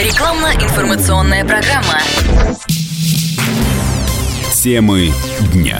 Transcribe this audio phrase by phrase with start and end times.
[0.00, 2.00] Рекламно-информационная программа.
[4.54, 5.10] Темы
[5.52, 5.78] дня.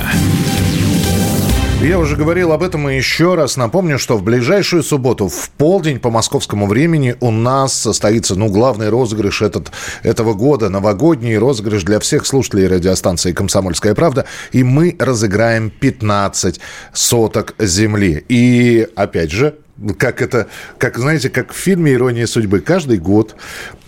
[1.81, 5.99] Я уже говорил об этом и еще раз напомню, что в ближайшую субботу в полдень
[5.99, 11.99] по московскому времени у нас состоится, ну, главный розыгрыш этот, этого года, новогодний розыгрыш для
[11.99, 14.27] всех слушателей радиостанции «Комсомольская правда».
[14.53, 16.61] И мы разыграем 15
[16.93, 18.23] соток земли.
[18.29, 19.55] И, опять же,
[19.99, 22.61] как это, как, знаете, как в фильме «Ирония судьбы».
[22.61, 23.35] Каждый год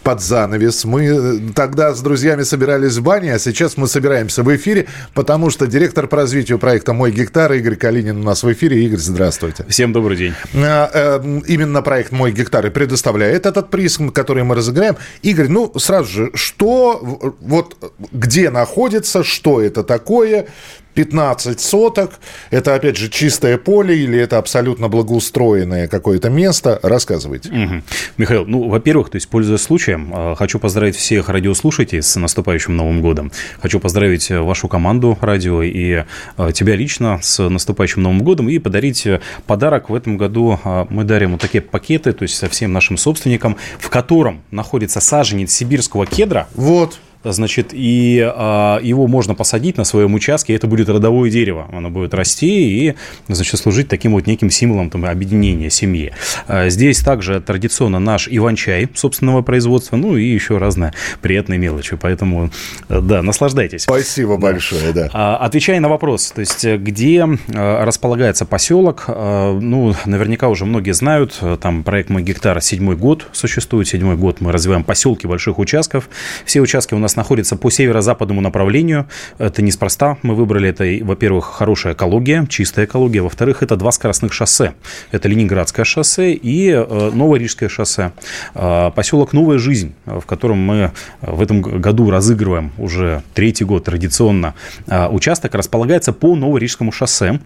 [0.03, 0.85] под занавес.
[0.85, 5.51] Мы э, тогда с друзьями собирались в бане, а сейчас мы собираемся в эфире, потому
[5.51, 8.85] что директор по развитию проекта «Мой гектар» Игорь Калинин у нас в эфире.
[8.85, 9.65] Игорь, здравствуйте.
[9.69, 10.35] Всем добрый день.
[10.55, 14.97] Э, именно проект «Мой гектар» и предоставляет этот приз, который мы разыграем.
[15.23, 17.77] Игорь, ну, сразу же, что, вот
[18.13, 20.47] где находится, что это такое,
[20.95, 22.13] 15 соток.
[22.51, 26.79] Это, опять же, чистое поле или это абсолютно благоустроенное какое-то место?
[26.83, 27.49] Рассказывайте.
[27.49, 27.83] Угу.
[28.19, 33.01] Михаил, ну, во-первых, то есть, пользуясь случаем, э, хочу поздравить всех радиослушателей с наступающим Новым
[33.01, 33.33] годом.
[33.61, 36.05] Хочу поздравить э, вашу команду радио и
[36.37, 39.07] э, тебя лично с наступающим Новым годом и подарить
[39.47, 39.91] подарок.
[39.91, 40.59] В этом году
[40.91, 45.53] мы дарим вот такие пакеты, то есть со всем нашим собственникам, в котором находится саженец
[45.53, 46.49] сибирского кедра.
[46.55, 51.91] Вот значит, и а, его можно посадить на своем участке, это будет родовое дерево, оно
[51.91, 52.95] будет расти и,
[53.29, 56.13] значит, служить таким вот неким символом там, объединения семьи.
[56.47, 62.51] А, здесь также традиционно наш иван-чай собственного производства, ну и еще разные приятные мелочи, поэтому,
[62.89, 63.83] да, наслаждайтесь.
[63.83, 64.41] Спасибо да.
[64.41, 65.11] большое, да.
[65.13, 70.93] А, отвечая на вопрос, то есть, где а, располагается поселок, а, ну, наверняка уже многие
[70.93, 76.09] знают, там проект «Мой гектар» седьмой год существует, седьмой год мы развиваем поселки больших участков,
[76.45, 79.07] все участки у нас нас находится по северо-западному направлению.
[79.39, 80.17] Это неспроста.
[80.23, 83.21] Мы выбрали это, во-первых, хорошая экология, чистая экология.
[83.21, 84.73] Во-вторых, это два скоростных шоссе.
[85.11, 88.13] Это Ленинградское шоссе и э, Новорижское шоссе.
[88.55, 94.55] Э, поселок Новая Жизнь, в котором мы в этом году разыгрываем уже третий год традиционно.
[94.87, 97.41] Э, участок располагается по Новорижскому шоссе.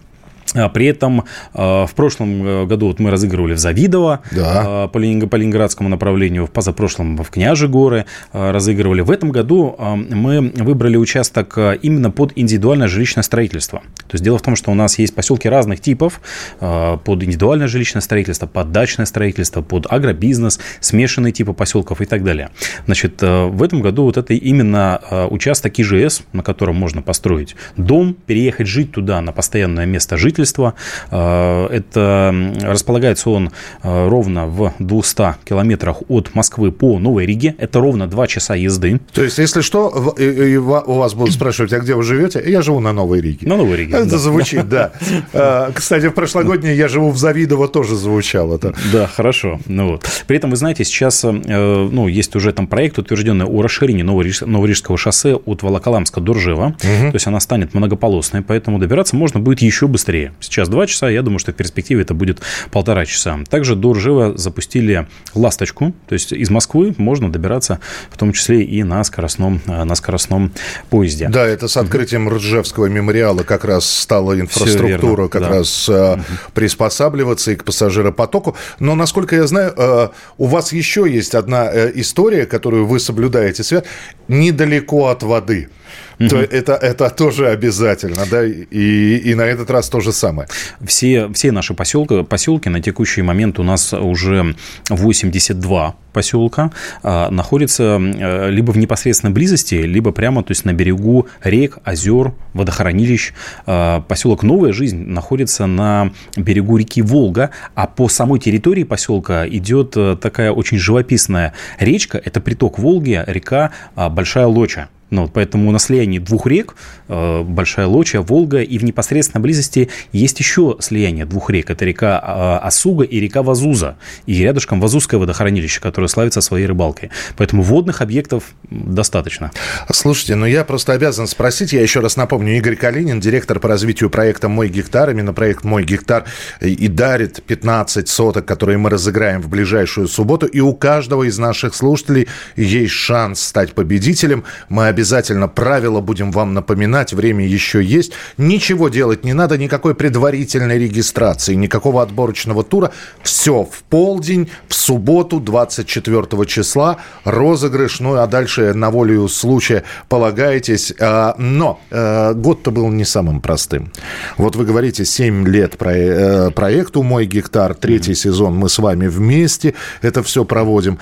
[0.57, 4.63] А при этом а, в прошлом э, году вот мы разыгрывали в Завидово да.
[4.65, 9.01] А, по, Ленинградскому направлению, в позапрошлом в Княжи горы разыгрывали.
[9.01, 13.79] В этом году мы выбрали участок именно под индивидуальное жилищное строительство.
[13.79, 16.21] То есть дело в том, что у нас есть поселки разных типов
[16.59, 22.49] под индивидуальное жилищное строительство, под дачное строительство, под агробизнес, смешанные типы поселков и так далее.
[22.85, 28.67] Значит, в этом году вот это именно участок ИЖС, на котором можно построить дом, переехать
[28.67, 30.73] жить туда на постоянное место жительства, жительства.
[31.11, 33.51] Э, это располагается он
[33.83, 37.55] э, ровно в 200 километрах от Москвы по Новой Риге.
[37.57, 38.99] Это ровно 2 часа езды.
[39.13, 42.43] То есть, если что, у вас будут спрашивать, а где вы живете?
[42.45, 43.47] Я живу на Новой Риге.
[43.47, 43.95] На Новой Риге.
[43.95, 44.17] Это да.
[44.17, 44.91] звучит, да.
[45.33, 48.73] Э, кстати, в прошлогоднее я живу в Завидово, тоже звучало это.
[48.93, 49.59] Да, хорошо.
[49.65, 50.05] Ну, вот.
[50.25, 55.35] При этом, вы знаете, сейчас ну, есть уже там проект, утвержденный о расширении Новорижского шоссе
[55.35, 56.67] от Волоколамска до Ржева.
[56.67, 57.11] Угу.
[57.11, 60.33] То есть, она станет многополосной, поэтому добираться можно будет еще быстрее.
[60.39, 63.39] Сейчас два часа, я думаю, что в перспективе это будет полтора часа.
[63.49, 68.83] Также до Ржева запустили «Ласточку», то есть из Москвы можно добираться в том числе и
[68.83, 70.51] на скоростном, э, на скоростном
[70.89, 71.29] поезде.
[71.29, 75.49] Да, это с открытием Ржевского мемориала как раз стала инфраструктура верно, как да.
[75.49, 76.21] раз угу.
[76.53, 78.55] приспосабливаться и к пассажиропотоку.
[78.79, 83.85] Но, насколько я знаю, э, у вас еще есть одна история, которую вы соблюдаете, Свет,
[84.27, 85.69] недалеко от воды
[86.17, 90.47] то это, это тоже обязательно, да, и, и на этот раз то же самое.
[90.85, 94.55] Все, все наши поселки, поселки на текущий момент у нас уже
[94.89, 96.71] 82 поселка
[97.03, 102.33] а, находятся а, либо в непосредственной близости, либо прямо то есть на берегу рек, озер,
[102.53, 103.33] водохранилищ.
[103.67, 109.95] А, поселок Новая Жизнь находится на берегу реки Волга, а по самой территории поселка идет
[110.19, 114.89] такая очень живописная речка, это приток Волги, река Большая Лоча.
[115.09, 116.75] Ну, поэтому на слиянии двух рек,
[117.07, 121.69] э, Большая Лоча, Волга, и в непосредственной близости есть еще слияние двух рек.
[121.69, 122.21] Это река
[122.61, 123.97] э, Осуга и река Вазуза.
[124.25, 127.09] И рядышком Вазузское водохранилище, которое славится своей рыбалкой.
[127.37, 129.51] Поэтому водных объектов достаточно.
[129.91, 134.09] Слушайте, ну я просто обязан спросить, я еще раз напомню, Игорь Калинин, директор по развитию
[134.09, 136.25] проекта «Мой гектар», именно проект «Мой гектар»
[136.59, 140.45] и дарит 15 соток, которые мы разыграем в ближайшую субботу.
[140.45, 144.43] И у каждого из наших слушателей есть шанс стать победителем.
[144.67, 148.13] Мы обязательно правила будем вам напоминать, время еще есть.
[148.37, 152.91] Ничего делать не надо, никакой предварительной регистрации, никакого отборочного тура.
[153.21, 160.91] Все в полдень, в субботу, 24 числа, розыгрыш, ну а дальше на волю случая полагаетесь.
[160.99, 163.91] А, но э, год-то был не самым простым.
[164.37, 169.75] Вот вы говорите, 7 лет э, проекту «Мой гектар», третий сезон мы с вами вместе
[170.01, 170.97] это все проводим.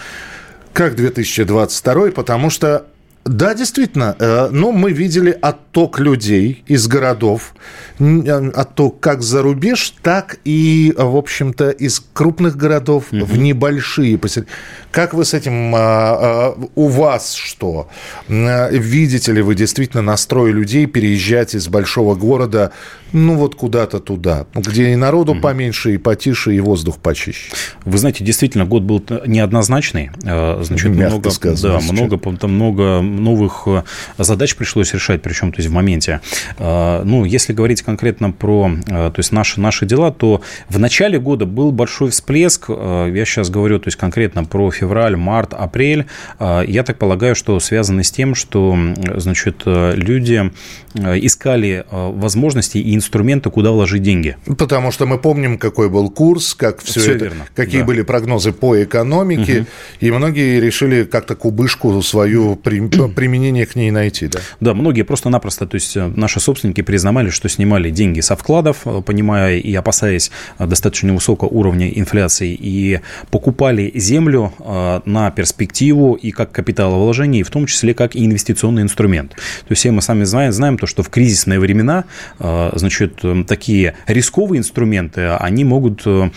[0.73, 2.87] Как 2022, потому что
[3.25, 4.15] да, действительно.
[4.19, 7.55] Э, но мы видели отток людей из городов,
[7.97, 13.25] э, отток как за рубеж, так и, в общем-то, из крупных городов угу.
[13.25, 14.51] в небольшие поселения.
[14.91, 17.89] Как вы с этим, а, а, у вас что?
[18.29, 22.71] Видите ли вы действительно настрой людей переезжать из большого города,
[23.11, 25.41] ну вот куда-то туда, где и народу угу.
[25.41, 27.51] поменьше, и потише, и воздух почище?
[27.85, 30.11] Вы знаете, действительно, год был неоднозначный.
[30.23, 33.83] Э, значит, Мягко много, сказано, да, много, там много новых э,
[34.17, 36.21] задач пришлось решать, причем то есть в моменте.
[36.57, 41.45] Э, ну, если говорить конкретно про то есть наши, наши дела, то в начале года
[41.45, 42.69] был большой всплеск.
[42.69, 46.05] Я сейчас говорю то есть конкретно про февраль март, апрель,
[46.39, 48.77] я так полагаю, что связаны с тем, что
[49.15, 50.51] значит, люди
[50.93, 54.37] э, искали э, возможности и инструменты, куда вложить деньги.
[54.57, 57.87] Потому что мы помним, какой был курс, как все, все это, верно, какие да.
[57.87, 59.67] были прогнозы по экономике, угу.
[59.99, 64.39] и многие решили как-то кубышку свою при, применение к ней найти, да?
[64.59, 69.57] Да, многие просто-напросто, то есть э, наши собственники признавали, что снимали деньги со вкладов, понимая
[69.57, 72.99] и опасаясь достаточно высокого уровня инфляции, и
[73.29, 78.81] покупали землю Э, на перспективу и как капиталовложение, и в том числе как и инвестиционный
[78.81, 79.31] инструмент.
[79.31, 82.05] То есть все мы сами знаем, знаем то, что в кризисные времена,
[82.39, 86.29] э, значит, такие рисковые инструменты, они могут э,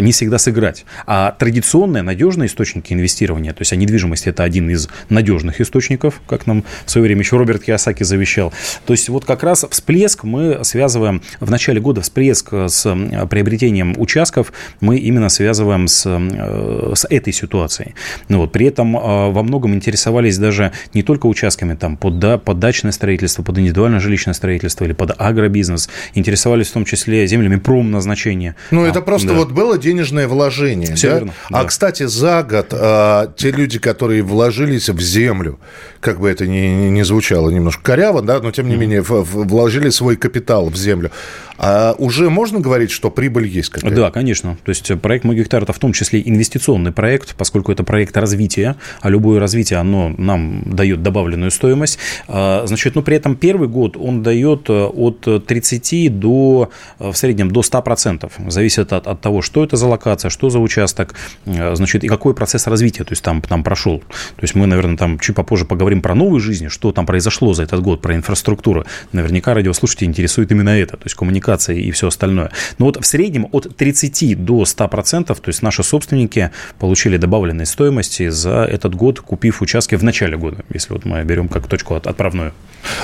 [0.00, 0.84] не всегда сыграть.
[1.06, 6.46] А традиционные, надежные источники инвестирования, то есть а недвижимость– это один из надежных источников, как
[6.46, 8.52] нам в свое время еще Роберт Киосаки завещал.
[8.86, 12.82] То есть вот как раз всплеск мы связываем, в начале года всплеск с
[13.30, 17.94] приобретением участков мы именно связываем с, с этой ситуацией.
[18.28, 22.38] Ну, вот, при этом а, во многом интересовались даже не только участками там, под, да,
[22.38, 27.56] под дачное строительство, под индивидуальное жилищное строительство или под агробизнес, интересовались в том числе землями
[27.56, 28.56] промназначения.
[28.70, 29.34] Ну, а, это просто да.
[29.34, 30.94] вот было денежное вложение.
[30.94, 31.14] Все да?
[31.14, 31.34] верно.
[31.50, 31.64] А, да.
[31.64, 35.58] кстати, за год а, те люди, которые вложились в землю,
[36.00, 40.16] как бы это ни, ни звучало немножко коряво, да, но тем не менее вложили свой
[40.16, 41.10] капитал в землю,
[41.56, 43.96] а уже можно говорить, что прибыль есть какая-то?
[43.96, 44.56] Да, конечно.
[44.64, 48.76] То есть проект «Мой гектар»– это в том числе инвестиционный проект, поскольку это проект развития,
[49.00, 51.98] а любое развитие, оно нам дает добавленную стоимость.
[52.28, 57.16] А, значит, но при этом первый год он дает э, от 30 до, э, в
[57.16, 58.50] среднем, до 100%.
[58.50, 61.14] Зависит от, от того, что это за локация, что за участок,
[61.46, 64.00] э, значит, и какой процесс развития то есть, там, там прошел.
[64.00, 67.62] То есть мы, наверное, там чуть попозже поговорим про новую жизнь, что там произошло за
[67.62, 68.84] этот год, про инфраструктуру.
[69.12, 72.50] Наверняка радиослушатели интересует именно это, то есть коммуникация коммуникации и все остальное.
[72.78, 78.30] Но вот в среднем от 30 до 100%, то есть наши собственники получили добавленной стоимости
[78.30, 82.52] за этот год, купив участки в начале года, если вот мы берем как точку отправную.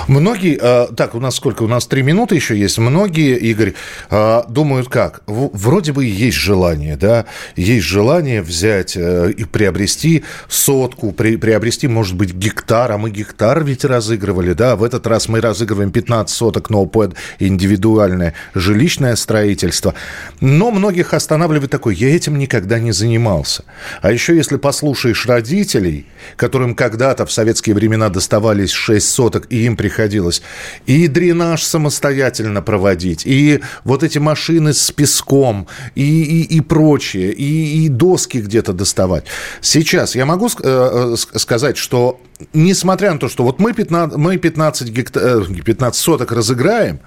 [0.08, 1.62] Многие, э, так, у нас сколько?
[1.62, 2.78] У нас три минуты еще есть.
[2.78, 3.74] Многие, Игорь,
[4.10, 5.22] э, думают как?
[5.26, 7.24] Вроде бы есть желание, да,
[7.56, 13.84] есть желание взять э, и приобрести сотку, приобрести, может быть, гектар, а мы гектар ведь
[13.84, 19.94] разыгрывали, да, в этот раз мы разыгрываем 15 соток, но под индивидуальное жилищное строительство.
[20.40, 23.64] Но многих останавливает такой, я этим никогда не занимался.
[24.02, 26.06] А еще если послушаешь родителей,
[26.36, 30.42] которым когда-то в советские времена доставались 6 соток, и им приходилось
[30.86, 37.84] и дренаж самостоятельно проводить, и вот эти машины с песком, и, и, и прочее, и,
[37.84, 39.24] и доски где-то доставать.
[39.60, 42.20] Сейчас я могу э, э сказать, что
[42.52, 47.00] несмотря на то, что вот мы 15, мы 15, гекта, 15 соток разыграем,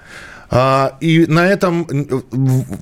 [1.00, 1.86] и на этом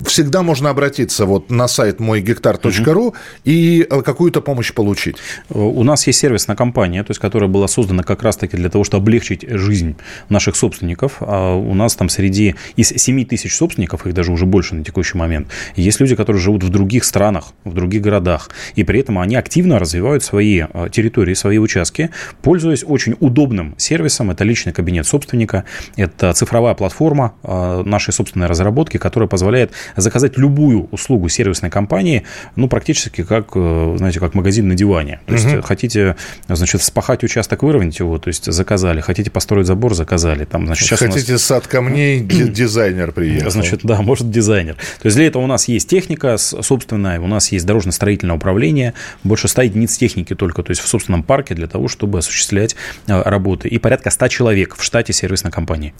[0.05, 3.15] всегда можно обратиться вот на сайт мойгектар.ру угу.
[3.43, 5.17] и э, какую-то помощь получить.
[5.49, 9.03] У нас есть сервисная компания, то есть, которая была создана как раз-таки для того, чтобы
[9.03, 9.95] облегчить жизнь
[10.29, 11.17] наших собственников.
[11.19, 15.17] А у нас там среди из 7 тысяч собственников, их даже уже больше на текущий
[15.17, 19.35] момент, есть люди, которые живут в других странах, в других городах, и при этом они
[19.35, 22.09] активно развивают свои э, территории, свои участки,
[22.41, 24.31] пользуясь очень удобным сервисом.
[24.31, 25.63] Это личный кабинет собственника,
[25.95, 32.23] это цифровая платформа, Э, нашей собственной разработки, которая позволяет заказать любую услугу сервисной компании,
[32.55, 35.19] ну, практически как, э, знаете, как магазин на диване.
[35.25, 35.61] То есть, угу.
[35.61, 36.15] хотите,
[36.47, 39.01] значит, спахать участок, выровнять его, то есть, заказали.
[39.01, 40.45] Хотите построить забор, заказали.
[40.45, 41.43] Там, значит, сейчас хотите нас...
[41.43, 43.51] сад камней, дизайнер приехал.
[43.51, 44.75] Значит, да, может, дизайнер.
[44.75, 48.93] То есть, для этого у нас есть техника собственная, у нас есть дорожно-строительное управление,
[49.23, 52.75] больше 100 единиц техники только, то есть, в собственном парке для того, чтобы осуществлять
[53.07, 53.67] э, работы.
[53.67, 55.93] И порядка 100 человек в штате сервисной компании.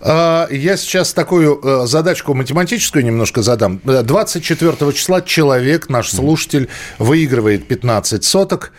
[0.00, 3.80] А, я сейчас сейчас такую э, задачку математическую немножко задам.
[3.84, 8.72] 24 э, числа человек, наш слушатель, выигрывает 15 соток.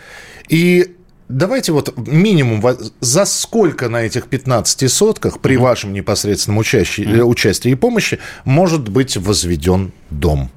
[0.50, 0.96] И
[1.28, 2.62] давайте вот минимум
[3.00, 9.16] за сколько на этих 15 сотках при вашем непосредственном участии, участии и помощи может быть
[9.16, 10.50] возведен дом?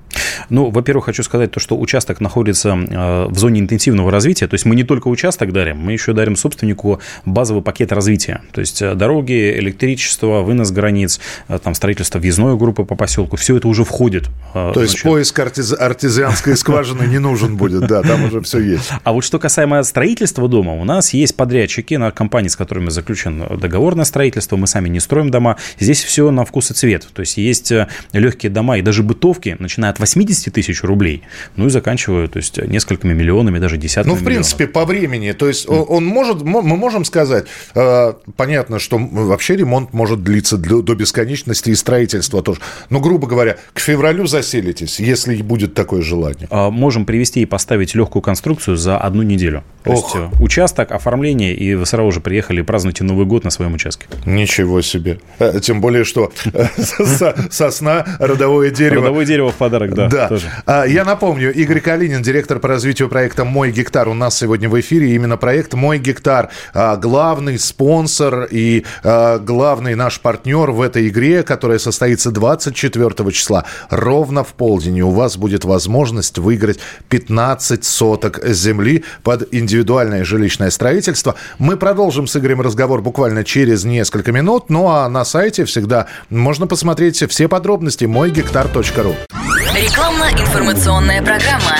[0.49, 4.47] Ну, во-первых, хочу сказать то, что участок находится э, в зоне интенсивного развития.
[4.47, 8.41] То есть мы не только участок дарим, мы еще дарим собственнику базовый пакет развития.
[8.51, 13.37] То есть э, дороги, электричество, вынос границ, э, там строительство въездной группы по поселку.
[13.37, 14.29] Все это уже входит.
[14.53, 15.03] То есть значит...
[15.03, 15.73] поиск артиз...
[15.73, 18.91] артезианской скважины не нужен будет, да, там уже все есть.
[19.03, 23.43] А вот что касаемо строительства дома, у нас есть подрядчики на компании, с которыми заключен
[23.59, 24.55] договор на строительство.
[24.57, 25.57] Мы сами не строим дома.
[25.79, 27.07] Здесь все на вкус и цвет.
[27.13, 27.71] То есть есть
[28.11, 31.23] легкие дома и даже бытовки, начиная от 80 тысяч рублей,
[31.55, 34.73] ну и заканчиваю, то есть несколькими миллионами, даже десятками Ну, в принципе, миллионов.
[34.73, 35.85] по времени, то есть mm.
[35.87, 41.75] он может, мы можем сказать, э, понятно, что вообще ремонт может длиться до бесконечности и
[41.75, 46.47] строительство тоже, но, грубо говоря, к февралю заселитесь, если будет такое желание.
[46.49, 49.63] А, можем привести и поставить легкую конструкцию за одну неделю.
[49.83, 50.15] То Ох.
[50.15, 53.73] есть э, участок, оформление, и вы сразу же приехали и празднуете Новый год на своем
[53.73, 54.07] участке.
[54.25, 55.19] Ничего себе.
[55.39, 56.31] Э, тем более, что
[57.49, 59.01] сосна, родовое дерево.
[59.01, 60.07] Родовое дерево в подарок, да.
[60.07, 60.27] Да.
[60.27, 60.51] Тоже.
[60.65, 64.79] А, я напомню, Игорь Калинин, директор по развитию проекта «Мой гектар» у нас сегодня в
[64.79, 65.13] эфире.
[65.15, 71.43] Именно проект «Мой гектар» а, главный спонсор и а, главный наш партнер в этой игре,
[71.43, 73.65] которая состоится 24 числа.
[73.89, 81.35] Ровно в полдень у вас будет возможность выиграть 15 соток земли под индивидуальное жилищное строительство.
[81.59, 84.69] Мы продолжим с Игорем разговор буквально через несколько минут.
[84.69, 89.52] Ну а на сайте всегда можно посмотреть все подробности мойгектар.ру.
[89.93, 91.77] Рекламно-информационная программа.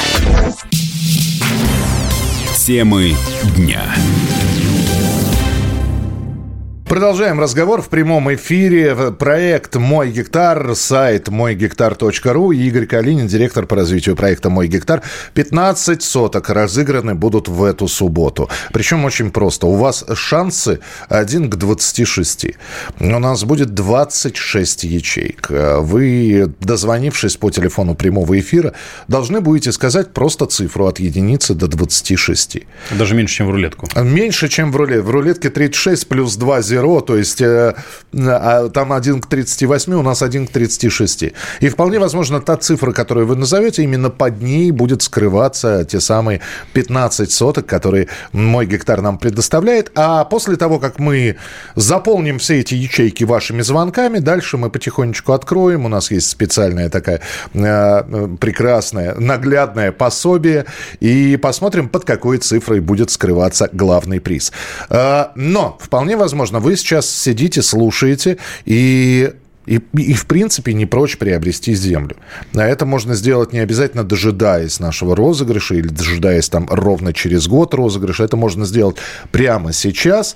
[2.55, 3.15] Темы
[3.55, 3.82] дня.
[6.94, 8.96] Продолжаем разговор в прямом эфире.
[9.18, 12.52] Проект «Мой гектар», сайт мойгектар.ру.
[12.52, 15.02] Игорь Калинин, директор по развитию проекта «Мой гектар».
[15.34, 18.48] 15 соток разыграны будут в эту субботу.
[18.72, 19.66] Причем очень просто.
[19.66, 22.46] У вас шансы 1 к 26.
[23.00, 25.48] У нас будет 26 ячеек.
[25.50, 28.74] Вы, дозвонившись по телефону прямого эфира,
[29.08, 32.60] должны будете сказать просто цифру от единицы до 26.
[32.92, 33.88] Даже меньше, чем в рулетку.
[33.96, 35.02] Меньше, чем в рулетке.
[35.02, 37.74] В рулетке 36 плюс 2 0 0, то есть э,
[38.13, 41.24] а там 1 к 38, у нас 1 к 36.
[41.62, 46.42] И вполне возможно, та цифра, которую вы назовете, именно под ней будет скрываться те самые
[46.74, 49.92] 15 соток, которые мой гектар нам предоставляет.
[49.96, 51.38] А после того, как мы
[51.75, 55.86] заполним все эти ячейки вашими звонками, дальше мы потихонечку откроем.
[55.86, 57.22] У нас есть специальная такая
[57.54, 60.66] э, прекрасная, наглядное пособие.
[61.00, 64.52] И посмотрим, под какой цифрой будет скрываться главный приз.
[64.90, 69.34] Э, но вполне возможно, вы сейчас сидите, слушаете и
[69.65, 72.17] и, и, в принципе, не прочь приобрести землю.
[72.53, 77.74] А это можно сделать не обязательно дожидаясь нашего розыгрыша или дожидаясь там ровно через год
[77.74, 78.25] розыгрыша.
[78.25, 78.98] Это можно сделать
[79.32, 80.36] прямо сейчас.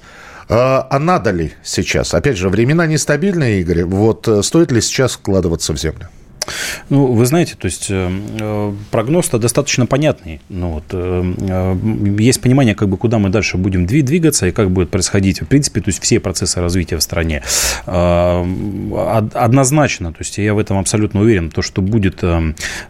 [0.50, 2.14] А, а надо ли сейчас?
[2.14, 3.84] Опять же, времена нестабильные, Игорь.
[3.84, 6.08] Вот э, стоит ли сейчас вкладываться в землю?
[6.90, 10.42] Ну, вы знаете, то есть э, э, прогноз-то достаточно понятный.
[10.50, 11.78] Ну, вот, э,
[12.20, 15.82] есть понимание, как бы, куда мы дальше будем двигаться и как будет происходить, в принципе,
[15.82, 17.44] то есть все процессы развития в стране.
[19.34, 22.24] Однозначно, то есть я в этом абсолютно уверен, то, что будет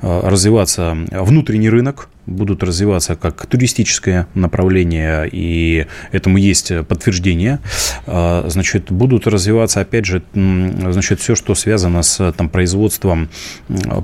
[0.02, 7.60] развиваться внутренний рынок, будут развиваться как туристическое направление, и этому есть подтверждение.
[8.06, 13.30] Значит, будут развиваться, опять же, значит, все, что связано с там, производством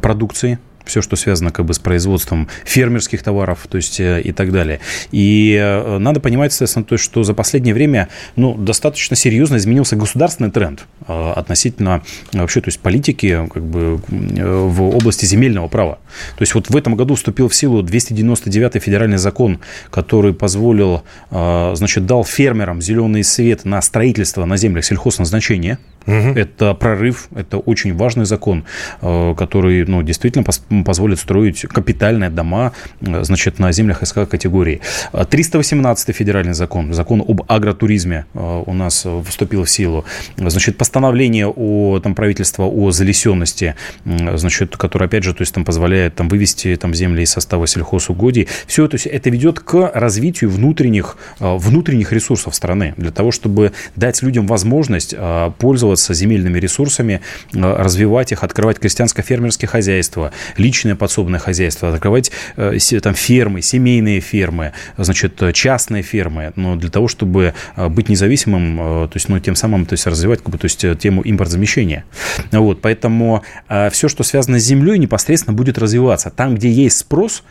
[0.01, 4.51] продукции, все, что связано как бы с производством фермерских товаров, то есть э, и так
[4.51, 4.79] далее.
[5.11, 10.51] И э, надо понимать, соответственно, то, что за последнее время ну, достаточно серьезно изменился государственный
[10.51, 15.99] тренд э, относительно вообще, то есть политики как бы в области земельного права.
[16.37, 19.59] То есть вот в этом году вступил в силу 299 федеральный закон,
[19.89, 25.79] который позволил, значит, дал фермерам зеленый свет на строительство на землях сельхозназначения.
[26.05, 26.13] Угу.
[26.35, 28.65] Это прорыв, это очень важный закон,
[28.99, 30.43] который ну, действительно
[30.85, 34.81] позволит строить капитальные дома э, значит, на землях СК категории.
[35.11, 40.05] 318 федеральный закон, закон об агротуризме э, у нас вступил в силу.
[40.37, 43.75] Значит, постановление о, там, правительства о залесенности,
[44.05, 48.47] значит, которое, опять же, то есть, там, позволяет там, вывести там, земли из состава сельхозугодий.
[48.67, 54.21] Все это, это ведет к развитию внутренних, э, внутренних ресурсов страны, для того, чтобы дать
[54.23, 55.15] людям возможность
[55.57, 57.21] пользоваться земельными ресурсами,
[57.53, 60.31] развивать их, открывать крестьянско-фермерские хозяйства,
[60.63, 67.07] личное подсобное хозяйство, открывать э, там фермы, семейные фермы, значит, частные фермы, но для того,
[67.09, 70.57] чтобы э, быть независимым, э, то есть, ну, тем самым, то есть, развивать, как бы,
[70.57, 72.05] то есть, тему импортзамещения.
[72.51, 73.43] Вот, поэтому
[73.91, 76.29] все, что связано с землей, непосредственно будет развиваться.
[76.29, 77.43] Там, где есть спрос,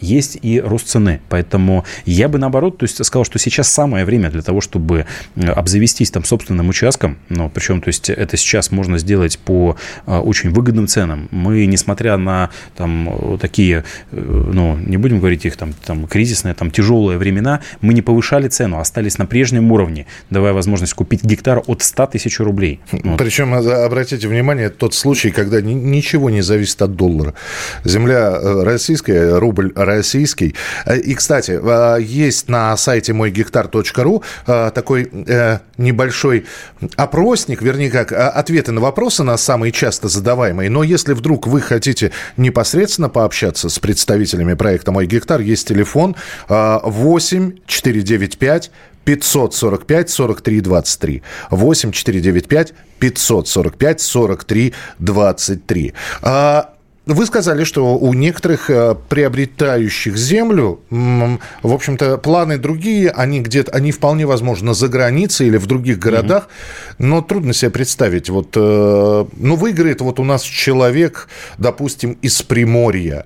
[0.00, 1.20] есть и рост цены.
[1.28, 6.10] Поэтому я бы, наоборот, то есть, сказал, что сейчас самое время для того, чтобы обзавестись
[6.10, 11.28] там собственным участком, но причем, то есть, это сейчас можно сделать по очень выгодным ценам.
[11.30, 17.18] Мы, несмотря на там такие, ну, не будем говорить их там, там кризисные, там тяжелые
[17.18, 22.06] времена, мы не повышали цену, остались на прежнем уровне, давая возможность купить гектар от 100
[22.06, 22.80] тысяч рублей.
[22.90, 23.18] Вот.
[23.18, 27.34] Причем, обратите внимание, тот случай, когда ничего не зависит от доллара.
[27.84, 30.54] Земля российская, рубль российский.
[31.04, 31.58] И, кстати,
[32.02, 35.10] есть на сайте мой гектар.ру такой
[35.76, 36.46] небольшой
[36.96, 40.70] опросник, вернее как, ответы на вопросы на самые часто задаваемые.
[40.70, 46.16] Но если вдруг вы хотите непосредственно пообщаться с представителями проекта «Мой гектар», есть телефон
[46.48, 48.70] 8 495
[49.04, 51.22] 545 43 23.
[51.50, 55.94] 8 495 545 43 23.
[56.22, 56.74] А,
[57.08, 63.92] вы сказали, что у некоторых э, приобретающих землю, в общем-то, планы другие, они где-то, они
[63.92, 66.94] вполне возможно за границей или в других городах, mm-hmm.
[66.98, 68.28] но трудно себе представить.
[68.28, 73.24] Вот, э, ну, выиграет вот у нас человек, допустим, из Приморья,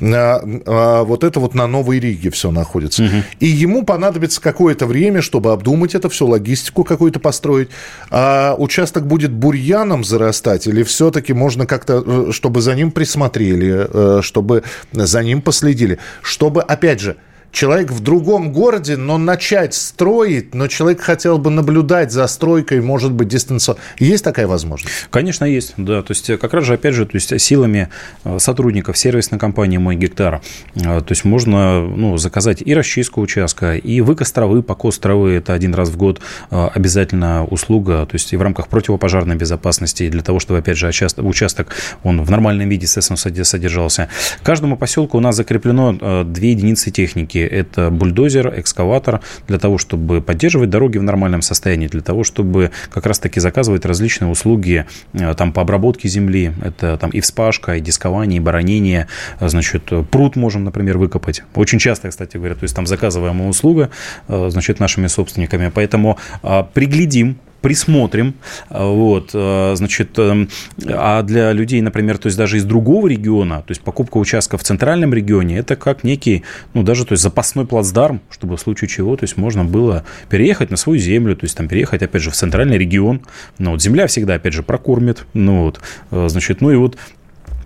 [0.00, 3.04] вот это вот на Новой Риге все находится.
[3.04, 3.12] Угу.
[3.40, 7.68] И ему понадобится какое-то время, чтобы обдумать это все, логистику какую-то построить.
[8.10, 14.20] А участок будет бурьяном зарастать или все-таки можно как-то, э, чтобы за ним присмотрели, э,
[14.22, 17.16] чтобы за ним последили, чтобы, опять же,
[17.52, 23.12] человек в другом городе, но начать строить, но человек хотел бы наблюдать за стройкой, может
[23.12, 23.78] быть, дистанционно.
[23.98, 24.92] Есть такая возможность?
[25.10, 26.02] Конечно, есть, да.
[26.02, 27.90] То есть, э, как раз же, опять же, то есть, силами
[28.24, 30.40] э, сотрудников сервисной компании «Мой гектар»,
[30.74, 35.52] э, то есть, можно ну, заказать и расчистку участка, и выкос травы, покос травы– это
[35.52, 40.40] один раз в год обязательно услуга, то есть, и в рамках противопожарной безопасности, для того,
[40.40, 44.08] чтобы, опять же, участок, он в нормальном виде, естественно, содержался.
[44.42, 50.70] Каждому поселку у нас закреплено две единицы техники это бульдозер, экскаватор, для того, чтобы поддерживать
[50.70, 55.62] дороги в нормальном состоянии, для того, чтобы как раз-таки заказывать различные услуги э, там, по
[55.62, 56.52] обработке земли.
[56.62, 59.08] Это там и вспашка, и дискование, и баронение.
[59.40, 61.42] Значит, пруд можем, например, выкопать.
[61.54, 63.90] Очень часто, кстати говоря, то есть там заказываемая услуга,
[64.28, 65.70] э, значит, нашими собственниками.
[65.74, 68.34] Поэтому а, приглядим присмотрим.
[68.68, 70.48] Вот, э, значит, эм,
[70.86, 74.62] а для людей, например, то есть даже из другого региона, то есть покупка участка в
[74.62, 76.42] центральном регионе, это как некий,
[76.74, 80.70] ну, даже то есть запасной плацдарм, чтобы в случае чего, то есть можно было переехать
[80.70, 83.22] на свою землю, то есть там переехать, опять же, в центральный регион.
[83.58, 85.24] Ну, вот земля всегда, опять же, прокормит.
[85.32, 86.98] Ну, вот, э, значит, ну и вот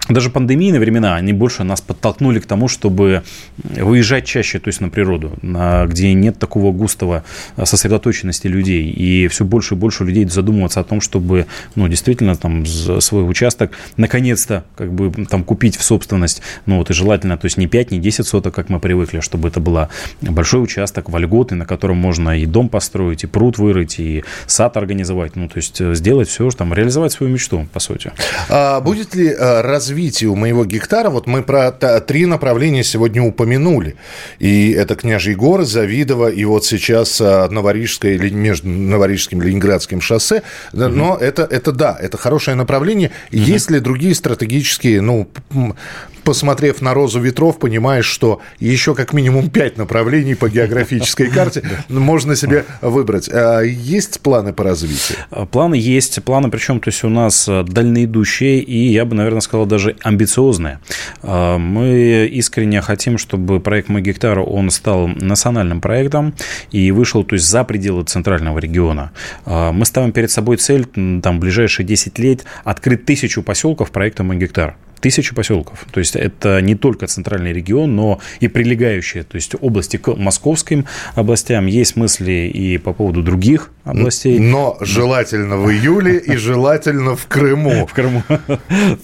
[0.09, 3.23] даже пандемийные времена, они больше нас подтолкнули к тому, чтобы
[3.57, 7.25] выезжать чаще, то есть на природу, где нет такого густого
[7.63, 8.91] сосредоточенности людей.
[8.91, 13.73] И все больше и больше людей задумываться о том, чтобы ну, действительно там свой участок
[13.97, 16.43] наконец-то как бы там купить в собственность.
[16.67, 19.49] Ну вот и желательно, то есть не 5, не 10 соток, как мы привыкли, чтобы
[19.49, 19.89] это был
[20.21, 25.37] большой участок, вольготы, на котором можно и дом построить, и пруд вырыть, и сад организовать.
[25.37, 28.13] Ну то есть сделать все, там реализовать свою мечту, по сути.
[28.49, 33.97] А будет ли а, развитие развитию моего гектара, вот мы про три направления сегодня упомянули.
[34.39, 40.03] И это Княжий горы, Завидово, и вот сейчас а, Новорижское, или между Новорижским и Ленинградским
[40.03, 40.43] шоссе.
[40.75, 40.89] Угу.
[40.89, 43.11] Но это, это да, это хорошее направление.
[43.33, 43.41] Угу.
[43.41, 45.29] Есть ли другие стратегические, ну,
[46.27, 52.35] посмотрев на розу ветров, понимаешь, что еще как минимум пять направлений по географической карте можно
[52.35, 53.31] себе выбрать.
[53.33, 55.19] А есть планы по развитию?
[55.31, 56.21] А, планы есть.
[56.25, 60.81] Планы, причем, то есть у нас а, дальноидущие и, я бы, наверное, сказал, даже амбициозные.
[61.23, 66.35] Мы искренне хотим, чтобы проект «Мой гектар» он стал национальным проектом
[66.73, 69.13] и вышел то есть, за пределы центрального региона.
[69.47, 74.37] Мы ставим перед собой цель там, в ближайшие 10 лет открыть тысячу поселков проекта «Мой
[74.37, 75.87] гектар» тысячи поселков.
[75.93, 80.85] То есть это не только центральный регион, но и прилегающие, то есть области к московским
[81.15, 81.67] областям.
[81.67, 84.39] Есть мысли и по поводу других областей.
[84.39, 87.87] Но желательно в июле и желательно в Крыму.
[87.87, 88.23] В Крыму.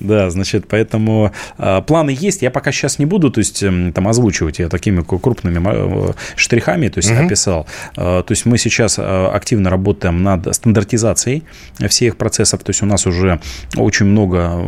[0.00, 2.42] Да, значит, поэтому а, планы есть.
[2.42, 6.88] Я пока сейчас не буду, то есть эм, там озвучивать я такими крупными э, штрихами,
[6.88, 7.66] то есть описал.
[7.96, 11.44] А, то есть мы сейчас а, активно работаем над стандартизацией
[11.88, 12.62] всех процессов.
[12.62, 13.40] То есть у нас уже
[13.76, 14.62] очень много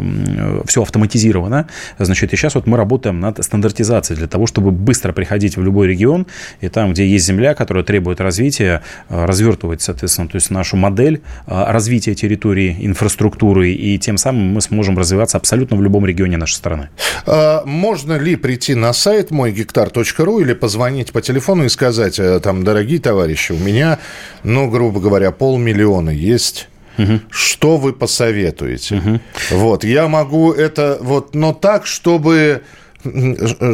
[0.66, 1.66] все автоматизировано автоматизировано.
[1.98, 5.88] Значит, и сейчас вот мы работаем над стандартизацией для того, чтобы быстро приходить в любой
[5.88, 6.26] регион,
[6.60, 11.22] и там, где есть земля, которая требует развития, э, развертывать, соответственно, то есть нашу модель
[11.46, 16.54] э, развития территории, инфраструктуры, и тем самым мы сможем развиваться абсолютно в любом регионе нашей
[16.54, 16.88] страны.
[17.26, 22.40] А можно ли прийти на сайт мой гектар.ру или позвонить по телефону и сказать, э,
[22.40, 23.98] там, дорогие товарищи, у меня,
[24.42, 27.20] ну, грубо говоря, полмиллиона есть Угу.
[27.30, 28.96] Что вы посоветуете?
[28.96, 29.20] Угу.
[29.58, 32.62] Вот, я могу это вот, но так, чтобы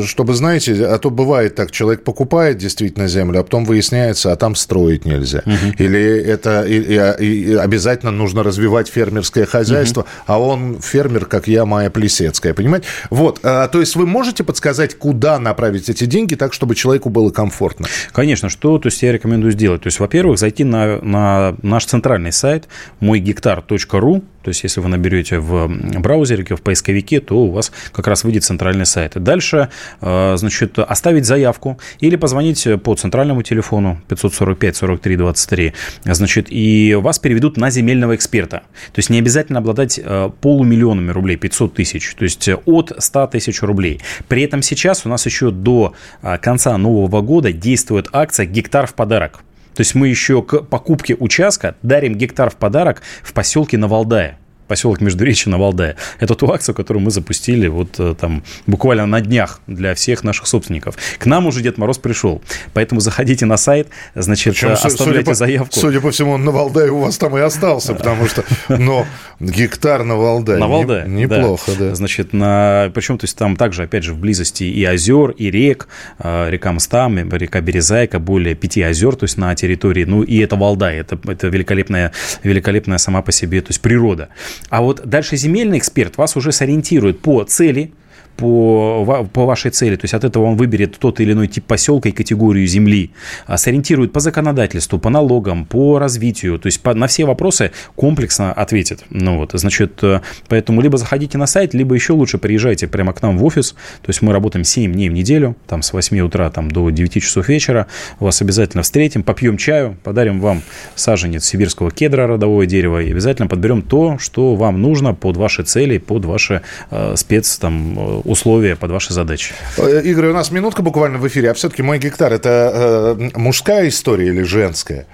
[0.06, 4.54] чтобы, знаете, а то бывает так, человек покупает действительно землю, а потом выясняется, а там
[4.54, 5.42] строить нельзя.
[5.46, 5.74] Угу.
[5.78, 10.08] Или это и, и, и обязательно нужно развивать фермерское хозяйство, угу.
[10.26, 12.86] а он фермер, как я, Майя Плесецкая, понимаете?
[13.10, 17.30] Вот, а, то есть вы можете подсказать, куда направить эти деньги так, чтобы человеку было
[17.30, 17.86] комфортно?
[18.12, 19.82] Конечно, что то есть я рекомендую сделать?
[19.82, 22.68] То есть, во-первых, зайти на, на наш центральный сайт
[23.00, 25.68] мойгектар.ру, то есть, если вы наберете в
[26.00, 29.12] браузере, в поисковике, то у вас как раз выйдет центральный сайт.
[29.22, 29.68] Дальше,
[30.00, 35.72] э, значит, оставить заявку или позвонить по центральному телефону 545 43 23,
[36.04, 38.62] значит, и вас переведут на земельного эксперта.
[38.92, 43.62] То есть, не обязательно обладать э, полумиллионами рублей, 500 тысяч, то есть, от 100 тысяч
[43.62, 44.00] рублей.
[44.28, 48.94] При этом сейчас у нас еще до э, конца нового года действует акция «Гектар в
[48.94, 49.42] подарок».
[49.74, 54.39] То есть мы еще к покупке участка дарим гектар в подарок в поселке Навалдая
[54.70, 55.96] поселок Междуречье на Валдае.
[56.20, 60.46] Это ту акцию, которую мы запустили вот э, там буквально на днях для всех наших
[60.46, 60.94] собственников.
[61.18, 62.40] К нам уже Дед Мороз пришел,
[62.72, 65.74] поэтому заходите на сайт, значит, Причем, оставляйте судя заявку.
[65.74, 69.06] По, судя по всему, он на Валдае у вас там и остался, потому что, но
[69.40, 70.60] гектар на Валдае.
[70.60, 71.92] На Валдае, Неплохо, да.
[71.96, 75.88] Значит, на, причем, то есть там также, опять же, в близости и озер, и рек,
[76.20, 80.54] э, река Мстам, река Березайка, более пяти озер, то есть на территории, ну и это
[80.54, 82.12] Валдай, это, это великолепная,
[82.44, 84.28] великолепная сама по себе, то есть природа.
[84.68, 87.92] А вот дальше земельный эксперт вас уже сориентирует по цели,
[88.40, 92.08] по, по вашей цели, то есть от этого он выберет тот или иной тип поселка
[92.08, 93.10] и категорию земли,
[93.46, 98.52] а сориентирует по законодательству, по налогам, по развитию, то есть по, на все вопросы комплексно
[98.52, 99.04] ответит.
[99.10, 103.22] Ну вот, значит, э, поэтому либо заходите на сайт, либо еще лучше приезжайте прямо к
[103.22, 106.50] нам в офис, то есть мы работаем 7 дней в неделю, там с 8 утра
[106.50, 107.86] там, до 9 часов вечера,
[108.18, 110.62] вас обязательно встретим, попьем чаю, подарим вам
[110.94, 115.98] саженец сибирского кедра, родового дерева, и обязательно подберем то, что вам нужно под ваши цели,
[115.98, 119.52] под ваши э, спец там э, условия под ваши задачи.
[119.76, 121.50] Э, Игорь, у нас минутка буквально в эфире.
[121.50, 125.06] А все-таки мой гектар это э, мужская история или женская?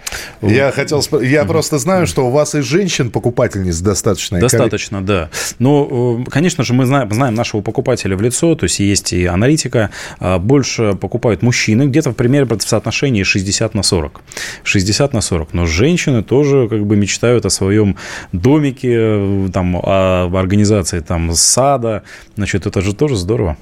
[0.43, 4.39] Я хотел, я просто знаю, что у вас и женщин покупательниц достаточно.
[4.39, 5.31] Достаточно, да.
[5.59, 9.13] Но, ну, э, конечно же, мы знаем, знаем нашего покупателя в лицо, то есть есть
[9.13, 9.91] и аналитика.
[10.19, 14.21] А, больше покупают мужчины, где-то в примере в соотношении 60 на 40.
[14.63, 15.55] 60 на 40.
[15.55, 17.97] Но женщины тоже как бы мечтают о своем
[18.33, 22.03] домике, э, там, о организации там сада.
[22.37, 23.57] Значит, это же тоже тоже здорово.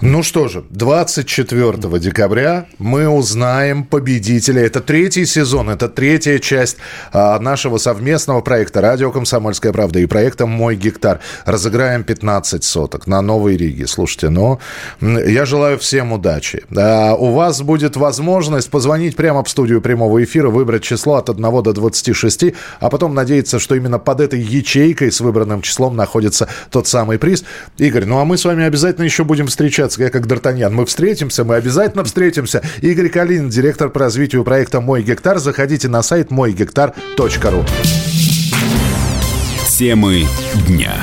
[0.00, 4.64] Ну что же, 24 декабря мы узнаем победителя.
[4.64, 6.76] Это третий сезон, это третья часть
[7.12, 11.18] а, нашего совместного проекта «Радио Комсомольская правда» и проекта «Мой гектар».
[11.44, 13.88] Разыграем 15 соток на Новой Риге.
[13.88, 14.60] Слушайте, ну,
[15.00, 16.62] я желаю всем удачи.
[16.76, 21.42] А, у вас будет возможность позвонить прямо в студию прямого эфира, выбрать число от 1
[21.42, 26.86] до 26, а потом надеяться, что именно под этой ячейкой с выбранным числом находится тот
[26.86, 27.44] самый приз.
[27.78, 30.00] Игорь, ну а мы с вами обязательно еще будем встречаться.
[30.02, 30.70] Я как Д'Артаньян.
[30.70, 32.62] Мы встретимся, мы обязательно встретимся.
[32.80, 35.38] Игорь Калинин, директор по развитию проекта «Мой гектар».
[35.38, 37.64] Заходите на сайт мойгектар.ру.
[39.68, 40.26] Темы
[40.66, 40.94] дня.